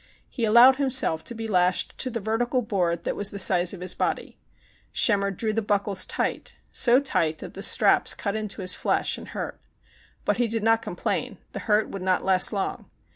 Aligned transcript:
He 0.27 0.45
allowed 0.45 0.77
himself 0.77 1.23
to 1.25 1.35
be 1.35 1.47
lashed 1.47 1.95
to 1.99 2.09
the 2.09 2.19
vertical 2.19 2.63
.board 2.63 3.03
that 3.03 3.15
was 3.15 3.29
the 3.29 3.37
size 3.37 3.71
of 3.71 3.81
his 3.81 3.93
body. 3.93 4.39
Schemmer 4.91 5.29
drew 5.29 5.53
the 5.53 5.61
buckles 5.61 6.07
tight 6.07 6.57
ã 6.57 6.61
so 6.75 6.99
tight 6.99 7.37
that 7.37 7.53
the 7.53 7.61
straps 7.61 8.15
cut 8.15 8.35
into 8.35 8.61
his 8.61 8.73
flesh 8.73 9.19
and 9.19 9.27
hurt. 9.27 9.61
But 10.25 10.37
he 10.37 10.47
did 10.47 10.63
not 10.63 10.81
complain. 10.81 11.37
The 11.51 11.59
hurt 11.69 11.89
would 11.89 12.01
not 12.01 12.25
last 12.25 12.51
long. 12.51 12.89